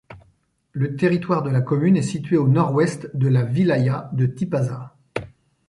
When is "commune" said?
1.61-1.95